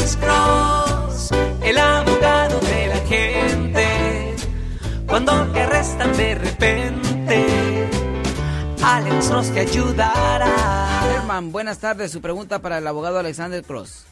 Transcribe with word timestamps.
Alex 0.00 0.16
Cross, 0.16 1.30
el 1.62 1.76
abogado 1.76 2.58
de 2.60 2.86
la 2.86 2.96
gente. 3.06 4.36
Cuando 5.06 5.46
te 5.52 5.60
arrestan 5.60 6.16
de 6.16 6.34
repente, 6.36 7.86
Alex 8.82 9.28
Cross 9.28 9.52
te 9.52 9.60
ayudará. 9.60 11.02
Herman, 11.14 11.52
buenas 11.52 11.80
tardes. 11.80 12.10
Su 12.12 12.22
pregunta 12.22 12.62
para 12.62 12.78
el 12.78 12.86
abogado 12.86 13.18
Alexander 13.18 13.62
Cross. 13.62 14.06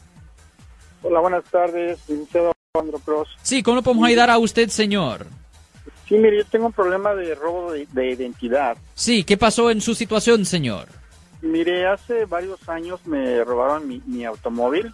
Hola, 1.01 1.21
buenas 1.21 1.43
tardes, 1.45 1.97
licenciado 2.07 2.51
Alejandro 2.75 2.99
Cross. 2.99 3.29
Sí, 3.41 3.63
¿cómo 3.63 3.77
lo 3.77 3.81
podemos 3.81 4.07
ayudar 4.07 4.29
a 4.29 4.37
usted, 4.37 4.69
señor? 4.69 5.25
Sí, 6.07 6.19
mire, 6.19 6.37
yo 6.37 6.45
tengo 6.45 6.67
un 6.67 6.73
problema 6.73 7.15
de 7.15 7.33
robo 7.33 7.71
de, 7.71 7.87
de 7.91 8.11
identidad. 8.11 8.77
Sí, 8.93 9.23
¿qué 9.23 9.37
pasó 9.37 9.71
en 9.71 9.81
su 9.81 9.95
situación, 9.95 10.45
señor? 10.45 10.87
Mire, 11.41 11.87
hace 11.87 12.25
varios 12.25 12.69
años 12.69 12.99
me 13.07 13.43
robaron 13.43 13.87
mi, 13.87 14.03
mi 14.05 14.23
automóvil 14.23 14.93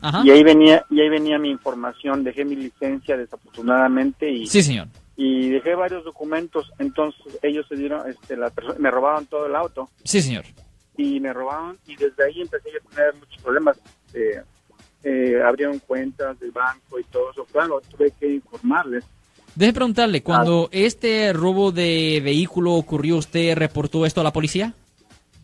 Ajá. 0.00 0.22
y 0.24 0.30
ahí 0.30 0.42
venía 0.42 0.84
y 0.90 1.00
ahí 1.00 1.08
venía 1.08 1.38
mi 1.38 1.50
información. 1.50 2.22
Dejé 2.24 2.44
mi 2.44 2.56
licencia 2.56 3.16
desafortunadamente 3.16 4.30
y, 4.30 4.46
Sí, 4.46 4.62
señor. 4.62 4.88
y 5.16 5.50
dejé 5.50 5.74
varios 5.74 6.04
documentos. 6.04 6.70
Entonces 6.78 7.38
ellos 7.42 7.66
se 7.68 7.76
dieron, 7.76 8.08
este, 8.08 8.36
la 8.36 8.52
me 8.78 8.90
robaron 8.90 9.26
todo 9.26 9.46
el 9.46 9.54
auto 9.56 9.88
Sí, 10.04 10.20
señor. 10.22 10.44
y 10.96 11.18
me 11.20 11.32
robaron 11.32 11.78
y 11.86 11.96
desde 11.96 12.24
ahí 12.24 12.40
empecé 12.42 12.68
a 12.70 12.90
tener 12.94 13.14
muchos 13.14 13.42
problemas. 13.42 13.78
Eh, 14.14 14.40
eh, 15.04 15.40
abrieron 15.46 15.78
cuentas 15.80 16.38
del 16.40 16.50
banco 16.50 16.98
y 16.98 17.04
todo 17.04 17.30
eso. 17.30 17.44
Claro, 17.52 17.80
tuve 17.90 18.12
que 18.18 18.34
informarles. 18.34 19.04
Deje 19.54 19.72
preguntarle, 19.72 20.22
cuando 20.22 20.68
este 20.72 21.32
robo 21.32 21.72
de 21.72 22.20
vehículo 22.22 22.74
ocurrió, 22.74 23.16
¿usted 23.16 23.56
reportó 23.56 24.04
esto 24.04 24.20
a 24.20 24.24
la 24.24 24.32
policía? 24.32 24.74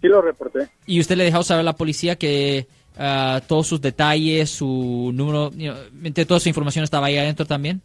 Sí 0.02 0.09
lo 0.09 0.21
reporté. 0.21 0.69
¿Y 0.84 1.01
usted 1.01 1.16
le 1.16 1.24
dejó 1.24 1.43
saber 1.45 1.60
a 1.60 1.65
la 1.65 1.77
policía 1.77 2.16
que 2.16 2.66
ah, 2.98 3.41
todos 3.46 3.66
sus 3.66 3.80
detalles, 3.80 4.51
su 4.51 5.10
número, 5.14 5.51
you 5.52 5.73
know, 5.73 6.24
toda 6.27 6.41
su 6.41 6.48
información 6.48 6.84
estaba 6.84 7.06
ahí 7.06 7.16
adentro 7.18 7.46
también? 7.46 7.80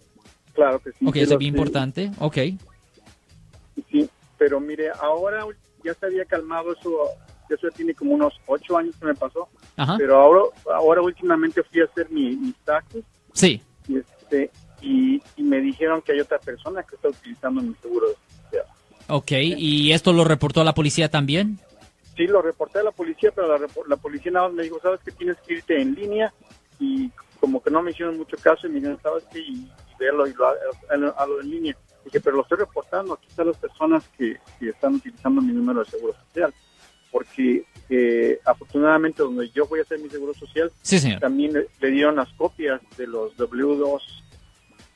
Claro 0.53 0.80
que 0.80 0.91
sí. 0.91 1.05
Ok, 1.05 1.16
eso 1.17 1.33
es 1.33 1.39
bien 1.39 1.53
importante. 1.53 2.11
Ok. 2.19 2.38
Sí, 3.91 4.09
pero 4.38 4.59
mire, 4.59 4.89
ahora 5.02 5.45
ya 5.83 5.94
se 5.94 6.05
había 6.08 6.25
calmado 6.25 6.73
eso, 6.73 6.89
eso 7.50 7.67
tiene 7.75 7.94
como 7.94 8.13
unos 8.16 8.33
ocho 8.47 8.78
años 8.78 8.95
que 9.00 9.05
me 9.05 9.13
pasó, 9.13 9.47
Ajá. 9.75 9.95
pero 9.97 10.17
ahora, 10.17 10.41
ahora 10.73 11.02
últimamente 11.02 11.61
fui 11.63 11.81
a 11.81 11.85
hacer 11.85 12.09
mi, 12.09 12.35
mis 12.35 12.55
taxes 12.66 13.03
Sí. 13.33 13.61
y, 13.88 13.97
este, 13.97 14.50
y, 14.81 15.22
y 15.35 15.44
me 15.44 15.61
dijeron 15.61 16.02
que 16.02 16.13
hay 16.13 16.19
otra 16.19 16.39
persona 16.39 16.81
que 16.83 16.95
está 16.95 17.09
utilizando 17.09 17.61
mi 17.61 17.73
seguro 17.75 18.08
social. 18.44 18.66
Ok. 19.09 19.31
¿Y 19.31 19.91
esto 19.91 20.11
lo 20.11 20.23
reportó 20.23 20.61
a 20.61 20.63
la 20.63 20.73
policía 20.73 21.09
también? 21.09 21.59
Sí, 22.17 22.27
lo 22.27 22.41
reporté 22.41 22.79
a 22.79 22.83
la 22.83 22.91
policía, 22.91 23.31
pero 23.33 23.47
la, 23.57 23.65
la 23.87 23.95
policía 23.95 24.31
nada 24.31 24.47
más 24.47 24.55
me 24.57 24.63
dijo, 24.63 24.79
sabes 24.81 24.99
que 25.01 25.11
tienes 25.11 25.37
que 25.45 25.53
irte 25.53 25.79
en 25.79 25.93
línea 25.93 26.33
y 26.79 27.09
como 27.39 27.61
que 27.61 27.69
no 27.69 27.81
me 27.83 27.91
hicieron 27.91 28.17
mucho 28.17 28.35
caso 28.37 28.65
y 28.65 28.69
me 28.71 28.75
dijeron, 28.77 28.99
sabes 29.01 29.23
que 29.31 29.39
y, 29.39 29.51
y 29.53 29.71
verlo 29.99 30.25
y 30.27 30.33
lo, 30.33 30.47
a, 30.47 31.25
lo 31.27 31.41
en 31.41 31.49
línea. 31.49 31.77
Dije, 32.03 32.19
pero 32.19 32.38
lo 32.38 32.41
estoy 32.41 32.57
reportando, 32.57 33.13
aquí 33.13 33.27
están 33.29 33.47
las 33.47 33.57
personas 33.57 34.03
que, 34.17 34.38
que 34.59 34.69
están 34.69 34.95
utilizando 34.95 35.41
mi 35.41 35.53
número 35.53 35.83
de 35.83 35.89
seguro 35.91 36.13
social. 36.27 36.53
Porque 37.11 37.63
eh, 37.89 38.39
afortunadamente 38.45 39.23
donde 39.23 39.49
yo 39.49 39.65
voy 39.67 39.79
a 39.79 39.83
hacer 39.83 39.99
mi 39.99 40.09
seguro 40.09 40.33
social, 40.33 40.71
Sí, 40.81 40.99
señor. 40.99 41.19
también 41.19 41.53
le, 41.53 41.67
le 41.79 41.88
dieron 41.91 42.15
las 42.15 42.29
copias 42.33 42.81
de 42.97 43.07
los 43.07 43.35
W2 43.38 44.01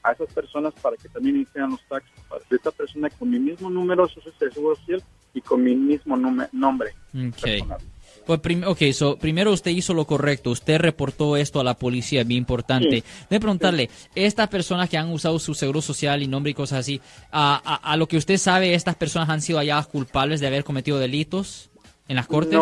a 0.03 0.11
esas 0.13 0.33
personas 0.33 0.73
para 0.81 0.97
que 0.97 1.07
también 1.09 1.39
hicieran 1.39 1.69
los 1.71 1.81
taxes 1.87 2.11
para- 2.27 2.41
esta 2.49 2.71
persona 2.71 3.09
con 3.11 3.29
mi 3.29 3.39
mismo 3.39 3.69
número 3.69 4.07
de 4.07 4.49
seguro 4.49 4.75
social 4.75 5.03
y 5.33 5.41
con 5.41 5.63
mi 5.63 5.75
mismo 5.75 6.17
nombre. 6.17 6.89
Ok. 7.13 7.41
personal. 7.41 7.77
Pues 8.25 8.39
prim- 8.39 8.63
ok, 8.67 8.79
so, 8.93 9.17
primero 9.17 9.51
usted 9.51 9.71
hizo 9.71 9.95
lo 9.95 10.05
correcto, 10.05 10.51
usted 10.51 10.77
reportó 10.79 11.35
esto 11.37 11.59
a 11.59 11.63
la 11.63 11.73
policía, 11.73 12.23
bien 12.23 12.37
importante. 12.39 13.01
Sí. 13.01 13.03
De 13.29 13.39
preguntarle, 13.39 13.89
estas 14.13 14.47
personas 14.47 14.89
que 14.89 14.97
han 14.97 15.09
usado 15.11 15.39
su 15.39 15.55
seguro 15.55 15.81
social 15.81 16.21
y 16.21 16.27
nombre 16.27 16.51
y 16.51 16.53
cosas 16.53 16.79
así, 16.81 17.01
a, 17.31 17.59
a- 17.65 17.91
a 17.91 17.97
lo 17.97 18.07
que 18.07 18.17
usted 18.17 18.37
sabe, 18.37 18.75
estas 18.75 18.95
personas 18.95 19.27
han 19.29 19.41
sido 19.41 19.57
halladas 19.57 19.87
culpables 19.87 20.39
de 20.39 20.47
haber 20.47 20.63
cometido 20.63 20.99
delitos 20.99 21.71
en 22.07 22.15
las 22.15 22.27
cortes? 22.27 22.59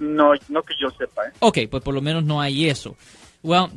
No, 0.00 0.32
no, 0.32 0.32
no 0.48 0.62
que 0.64 0.74
yo 0.80 0.90
sepa. 0.90 1.22
¿eh? 1.28 1.32
Ok, 1.38 1.58
pues 1.70 1.82
por 1.84 1.94
lo 1.94 2.00
menos 2.02 2.24
no 2.24 2.40
hay 2.40 2.68
eso. 2.68 2.96
Well, 3.44 3.68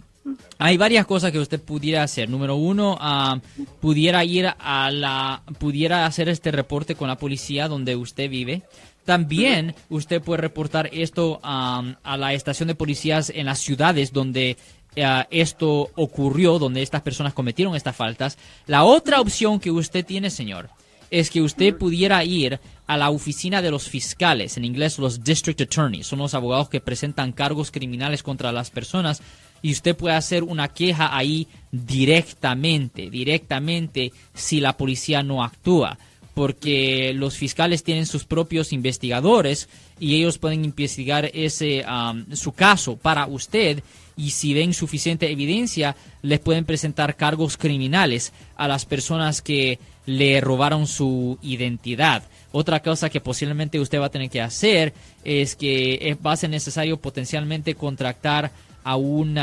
hay 0.58 0.78
varias 0.78 1.06
cosas 1.06 1.32
que 1.32 1.40
usted 1.40 1.62
pudiera 1.62 2.04
hacer. 2.04 2.30
Número 2.30 2.56
uno, 2.56 2.98
ah, 3.00 3.40
pudiera 3.82 4.24
ir 4.24 4.48
a 4.58 4.92
la, 4.92 5.44
pudiera 5.60 6.06
hacer 6.06 6.30
este 6.30 6.52
reporte 6.52 6.96
con 6.96 7.08
la 7.08 7.18
policía 7.18 7.68
donde 7.68 7.96
usted 7.96 8.30
vive. 8.30 8.64
También 9.06 9.76
usted 9.90 10.22
puede 10.22 10.42
reportar 10.42 10.90
esto 10.94 11.40
a 11.44 12.18
la 12.18 12.34
estación 12.34 12.68
de 12.68 12.76
policías 12.76 13.30
en 13.30 13.48
las 13.48 13.60
ciudades 13.60 14.14
donde 14.14 14.58
ah, 15.02 15.28
esto 15.30 15.90
ocurrió, 15.96 16.58
donde 16.58 16.82
estas 16.82 17.02
personas 17.02 17.34
cometieron 17.34 17.76
estas 17.76 17.96
faltas. 17.96 18.38
La 18.66 18.84
otra 18.84 19.20
opción 19.20 19.60
que 19.60 19.72
usted 19.72 20.06
tiene, 20.06 20.30
señor, 20.30 20.70
es 21.14 21.30
que 21.30 21.44
usted 21.44 21.78
pudiera 21.78 22.24
ir 22.24 22.60
a 22.88 22.98
la 22.98 23.12
oficina 23.12 23.62
de 23.62 23.70
los 23.70 23.88
fiscales, 23.88 24.58
en 24.58 24.66
inglés 24.66 24.98
los 24.98 25.24
district 25.24 25.62
attorneys, 25.62 26.08
son 26.08 26.18
los 26.18 26.34
abogados 26.34 26.70
que 26.70 26.82
presentan 26.82 27.34
cargos 27.34 27.70
criminales 27.70 28.24
contra 28.24 28.52
las 28.52 28.72
personas 28.72 29.22
y 29.62 29.72
usted 29.72 29.96
puede 29.96 30.16
hacer 30.16 30.42
una 30.42 30.70
queja 30.70 31.16
ahí 31.16 31.48
directamente, 31.72 33.12
directamente 33.12 34.12
si 34.34 34.60
la 34.60 34.76
policía 34.76 35.22
no 35.22 35.44
actúa, 35.44 36.00
porque 36.34 37.14
los 37.16 37.38
fiscales 37.38 37.84
tienen 37.84 38.06
sus 38.06 38.24
propios 38.26 38.74
investigadores 38.74 39.70
y 40.00 40.16
ellos 40.16 40.38
pueden 40.40 40.66
investigar 40.66 41.30
ese 41.34 41.84
am, 41.86 42.26
su 42.36 42.52
caso 42.54 42.98
para 42.98 43.28
usted 43.28 43.84
y 44.18 44.32
si 44.32 44.54
ven 44.54 44.74
suficiente 44.74 45.30
evidencia 45.32 45.96
les 46.22 46.40
pueden 46.40 46.66
presentar 46.66 47.16
cargos 47.16 47.58
criminales 47.58 48.34
a 48.56 48.68
las 48.68 48.86
personas 48.86 49.42
que 49.42 49.80
le 50.06 50.42
robaron 50.42 50.86
su 50.88 51.38
identidad. 51.42 52.24
Otra 52.52 52.82
cosa 52.82 53.10
que 53.10 53.22
posiblemente 53.22 53.80
usted 53.80 54.00
va 54.00 54.08
a 54.08 54.12
tener 54.12 54.30
que 54.30 54.42
hacer 54.42 54.94
es 55.24 55.56
que 55.56 55.98
es- 56.02 56.18
va 56.24 56.34
a 56.34 56.38
ser 56.38 56.50
necesario 56.50 56.98
potencialmente 56.98 57.76
contratar 57.76 58.52
a 58.84 58.96
un 58.98 59.40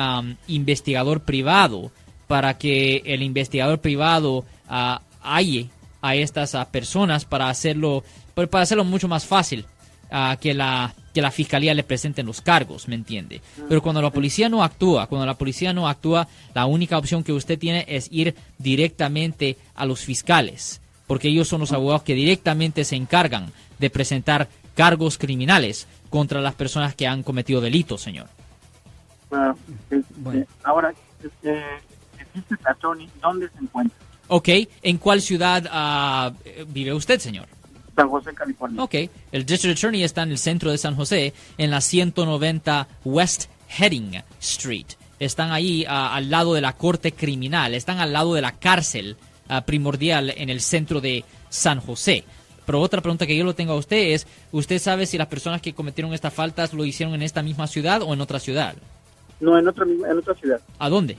investigador 0.49 1.23
privado 1.23 1.91
para 2.27 2.59
que 2.59 3.03
el 3.07 3.23
investigador 3.23 3.81
privado 3.81 4.45
ah, 4.69 5.03
halle 5.23 5.69
a 6.01 6.15
estas 6.15 6.55
ah, 6.55 6.69
personas 6.71 7.25
para 7.25 7.49
hacerlo 7.49 8.05
pues, 8.35 8.49
para 8.49 8.63
hacerlo 8.63 8.85
mucho 8.85 9.09
más 9.09 9.27
fácil 9.27 9.67
que 10.41 10.55
la 10.55 10.93
que 11.15 11.23
la 11.23 11.31
fiscalía 11.31 11.75
le 11.75 11.83
presenten 11.83 12.27
los 12.27 12.41
cargos, 12.41 12.89
¿me 12.89 12.95
entiende? 12.95 13.41
Pero 13.69 13.83
cuando 13.83 14.01
la 14.01 14.11
policía 14.11 14.49
no 14.49 14.63
actúa, 14.63 15.07
cuando 15.07 15.27
la 15.27 15.35
policía 15.35 15.73
no 15.73 15.89
actúa, 15.89 16.29
la 16.55 16.67
única 16.67 16.99
opción 16.99 17.25
que 17.25 17.33
usted 17.33 17.59
tiene 17.59 17.85
es 17.89 18.09
ir 18.13 18.35
directamente 18.59 19.57
a 19.75 19.87
los 19.87 20.01
fiscales, 20.05 20.81
porque 21.07 21.29
ellos 21.29 21.49
son 21.49 21.61
los 21.61 21.73
abogados 21.73 22.03
que 22.03 22.15
directamente 22.15 22.85
se 22.85 22.97
encargan 22.97 23.53
de 23.79 23.91
presentar 23.91 24.49
cargos 24.75 25.19
criminales 25.19 25.89
contra 26.11 26.41
las 26.41 26.55
personas 26.55 26.95
que 26.95 27.07
han 27.07 27.23
cometido 27.23 27.61
delitos, 27.61 28.01
señor. 28.01 28.29
Ah, 29.33 29.55
este, 29.91 30.03
Bueno. 30.17 30.47
Ahora, 30.63 30.93
este, 31.23 31.63
district 32.35 32.67
attorney, 32.67 33.09
¿dónde 33.21 33.49
se 33.49 33.59
encuentra? 33.59 33.99
Ok, 34.33 34.49
¿en 34.83 34.99
cuál 34.99 35.21
ciudad 35.21 35.69
ah, 35.73 36.33
vive 36.69 36.95
usted, 36.95 37.19
señor? 37.19 37.47
San 37.97 38.09
José, 38.09 38.33
California. 38.33 38.81
Ok, 38.81 38.95
el 39.33 39.45
District 39.45 39.77
Attorney 39.77 40.05
está 40.05 40.23
en 40.23 40.31
el 40.31 40.39
centro 40.39 40.71
de 40.71 40.79
San 40.79 40.95
José, 40.95 41.35
en 41.59 41.73
la 41.73 41.81
190 41.81 42.87
West 43.05 43.51
Heading 43.77 44.23
Street. 44.41 44.87
Están 45.19 45.51
ahí 45.51 45.85
ah, 45.89 46.15
al 46.15 46.31
lado 46.31 46.55
de 46.55 46.61
la 46.61 46.75
corte 46.77 47.11
criminal, 47.11 47.75
están 47.75 47.99
al 47.99 48.13
lado 48.13 48.33
de 48.35 48.41
la 48.41 48.53
cárcel 48.53 49.17
ah, 49.49 49.63
primordial 49.63 50.33
en 50.37 50.49
el 50.49 50.61
centro 50.61 51.01
de 51.01 51.25
San 51.49 51.81
José. 51.81 52.23
Pero 52.67 52.81
otra 52.81 53.01
pregunta 53.01 53.27
que 53.27 53.37
yo 53.37 53.43
lo 53.43 53.57
tengo 53.57 53.73
a 53.73 53.79
usted 53.79 54.13
es, 54.13 54.29
¿usted 54.53 54.79
sabe 54.79 55.07
si 55.07 55.19
las 55.19 55.27
personas 55.27 55.61
que 55.61 55.73
cometieron 55.73 56.15
estas 56.15 56.33
faltas 56.33 56.73
lo 56.73 56.85
hicieron 56.85 57.17
en 57.17 57.23
esta 57.23 57.43
misma 57.43 57.67
ciudad 57.67 58.01
o 58.03 58.15
en 58.15 58.21
otra 58.21 58.39
ciudad? 58.39 58.77
No, 59.41 59.59
en 59.59 59.67
otra, 59.67 59.85
en 59.85 60.19
otra 60.19 60.35
ciudad. 60.37 60.61
¿A 60.79 60.89
dónde? 60.89 61.17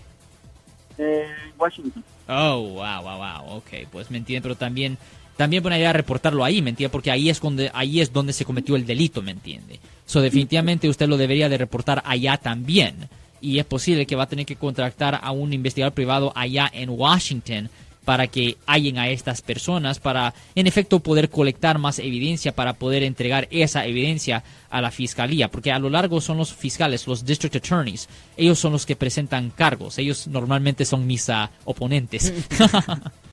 Eh, 1.02 1.28
Washington. 1.58 2.04
Oh, 2.28 2.60
wow, 2.76 3.02
wow, 3.02 3.18
wow. 3.18 3.58
Ok, 3.58 3.88
pues 3.92 4.12
me 4.12 4.20
entiende, 4.20 4.44
pero 4.44 4.56
también 4.56 4.98
también 5.36 5.64
buena 5.64 5.80
idea 5.80 5.92
reportarlo 5.92 6.44
ahí, 6.44 6.62
¿me 6.62 6.70
entiende? 6.70 6.92
Porque 6.92 7.10
ahí 7.10 7.30
es 7.30 7.42
donde 7.42 7.72
ahí 7.74 8.00
es 8.00 8.14
donde 8.14 8.34
se 8.34 8.46
cometió 8.46 8.76
el 8.76 8.86
delito, 8.86 9.24
¿me 9.24 9.32
entiende? 9.32 9.80
So 10.06 10.22
definitivamente 10.22 10.88
usted 10.88 11.08
lo 11.08 11.18
debería 11.18 11.50
de 11.50 11.58
reportar 11.58 12.04
allá 12.06 12.38
también. 12.38 13.10
Y 13.42 13.58
es 13.58 13.66
posible 13.66 14.06
que 14.06 14.16
va 14.16 14.24
a 14.24 14.30
tener 14.30 14.46
que 14.46 14.56
contratar 14.56 15.20
a 15.24 15.32
un 15.32 15.52
investigador 15.52 15.94
privado 15.94 16.32
allá 16.36 16.70
en 16.72 16.92
Washington 16.92 17.72
para 18.06 18.28
que 18.28 18.58
hallen 18.66 18.98
a 18.98 19.10
estas 19.10 19.42
personas, 19.42 20.00
para 20.00 20.34
en 20.56 20.68
efecto 20.68 21.00
poder 21.00 21.30
colectar 21.30 21.78
más 21.78 22.00
evidencia, 22.00 22.54
para 22.54 22.74
poder 22.74 23.04
entregar 23.04 23.48
esa 23.52 23.86
evidencia 23.86 24.44
a 24.70 24.82
la 24.82 24.92
fiscalía, 24.92 25.50
porque 25.50 25.72
a 25.72 25.80
lo 25.80 25.90
largo 25.90 26.22
son 26.22 26.38
los 26.38 26.54
fiscales, 26.54 27.08
los 27.08 27.26
district 27.26 27.58
attorneys, 27.58 28.10
ellos 28.38 28.60
son 28.60 28.72
los 28.72 28.86
que 28.86 28.96
presentan 28.96 29.52
cargos, 29.52 29.98
ellos 29.98 30.28
normalmente 30.28 30.86
son 30.86 31.06
mis 31.06 31.30
ah, 31.30 31.52
oponentes. 31.66 32.34